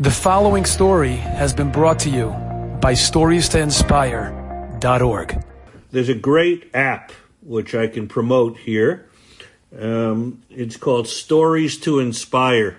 [0.00, 2.28] The following story has been brought to you
[2.80, 5.44] by StoriesToInspire.org.
[5.90, 7.10] There's a great app
[7.42, 9.10] which I can promote here.
[9.76, 12.78] Um, it's called Stories to Inspire.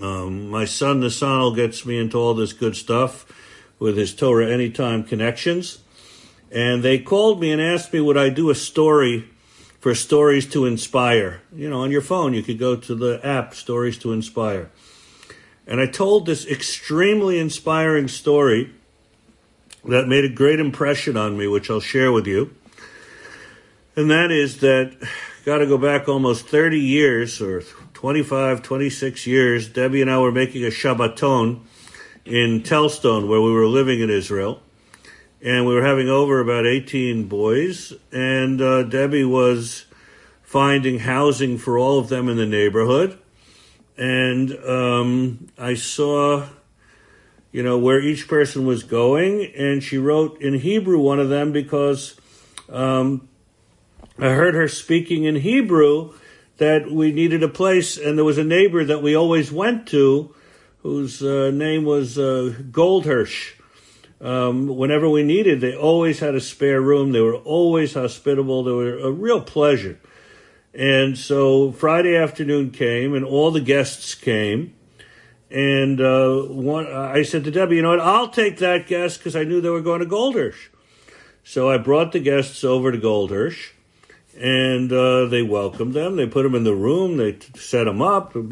[0.00, 3.26] Um, my son Nasanel gets me into all this good stuff
[3.80, 5.78] with his Torah Anytime connections.
[6.52, 9.28] And they called me and asked me would I do a story
[9.80, 11.42] for Stories to Inspire.
[11.52, 14.70] You know, on your phone, you could go to the app Stories to Inspire.
[15.70, 18.74] And I told this extremely inspiring story
[19.84, 22.52] that made a great impression on me, which I'll share with you.
[23.94, 24.96] And that is that,
[25.44, 27.62] got to go back almost 30 years or
[27.94, 29.68] 25, 26 years.
[29.68, 31.60] Debbie and I were making a Shabbaton
[32.24, 34.60] in Telstone, where we were living in Israel.
[35.40, 37.92] And we were having over about 18 boys.
[38.10, 39.84] And uh, Debbie was
[40.42, 43.16] finding housing for all of them in the neighborhood
[43.96, 46.46] and um, I saw,
[47.52, 51.52] you know, where each person was going, and she wrote in Hebrew one of them
[51.52, 52.18] because
[52.68, 53.28] um,
[54.18, 56.14] I heard her speaking in Hebrew
[56.58, 60.34] that we needed a place, and there was a neighbor that we always went to,
[60.82, 63.54] whose uh, name was uh, Goldhirsch.
[64.20, 67.12] Um, whenever we needed, they always had a spare room.
[67.12, 68.62] They were always hospitable.
[68.62, 69.98] They were a real pleasure.
[70.72, 74.74] And so Friday afternoon came, and all the guests came.
[75.50, 78.00] And uh, one, I said to Debbie, you know what?
[78.00, 80.68] I'll take that guest because I knew they were going to Goldhirsch.
[81.42, 83.70] So I brought the guests over to Goldhirsch,
[84.38, 86.14] and uh, they welcomed them.
[86.14, 87.16] They put them in the room.
[87.16, 88.36] They t- set them up.
[88.36, 88.46] And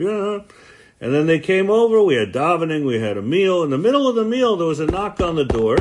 [1.00, 2.02] then they came over.
[2.02, 2.84] We had davening.
[2.84, 3.62] We had a meal.
[3.62, 5.76] In the middle of the meal, there was a knock on the door.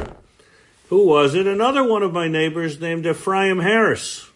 [0.90, 1.48] Who was it?
[1.48, 4.30] Another one of my neighbors named Ephraim Harris.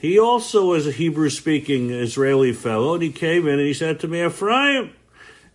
[0.00, 3.98] He also was a Hebrew speaking Israeli fellow, and he came in and he said
[4.00, 4.92] to me, Ephraim,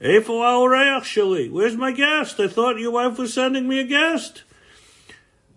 [0.02, 2.40] actually, where's my guest?
[2.40, 4.44] I thought your wife was sending me a guest.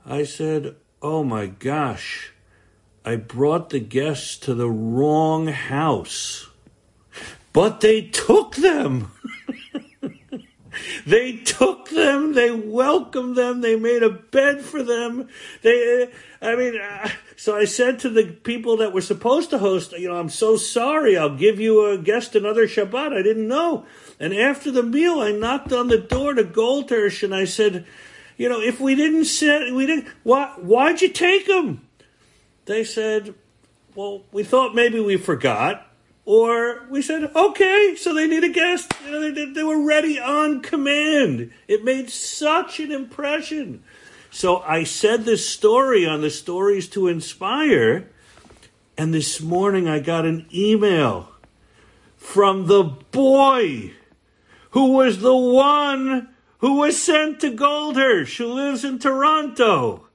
[0.04, 2.32] I said, Oh my gosh,
[3.04, 6.48] I brought the guests to the wrong house.
[7.52, 9.10] But they took them.
[11.06, 15.28] They took them, they welcomed them, they made a bed for them.
[15.62, 16.10] They,
[16.42, 20.08] I mean, uh, so I said to the people that were supposed to host, you
[20.08, 23.16] know, I'm so sorry, I'll give you a guest another Shabbat.
[23.16, 23.86] I didn't know.
[24.18, 27.86] And after the meal, I knocked on the door to Goldhirsch and I said,
[28.36, 31.86] you know, if we didn't set, we didn't, why, why'd you take them?
[32.64, 33.34] They said,
[33.94, 35.85] well, we thought maybe we forgot.
[36.26, 38.92] Or we said, okay, so they need a guest.
[39.04, 41.52] You know, they, they were ready on command.
[41.68, 43.84] It made such an impression.
[44.32, 48.10] So I said this story on the Stories to Inspire,
[48.98, 51.30] and this morning I got an email
[52.16, 53.92] from the boy
[54.70, 60.08] who was the one who was sent to Goldhirsch, who lives in Toronto.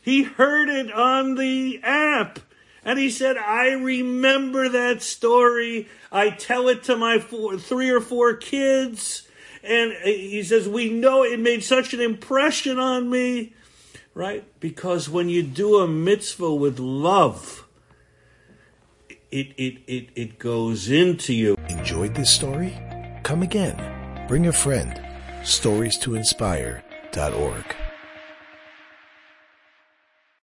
[0.00, 2.38] He heard it on the app
[2.86, 5.88] and he said, I remember that story.
[6.12, 9.26] I tell it to my four, three or four kids.
[9.64, 13.54] And he says, We know it made such an impression on me,
[14.14, 14.44] right?
[14.60, 17.66] Because when you do a mitzvah with love,
[19.32, 21.56] it, it, it, it goes into you.
[21.68, 22.78] Enjoyed this story?
[23.24, 24.28] Come again.
[24.28, 25.02] Bring a friend.
[25.42, 27.76] Stories to inspire.org.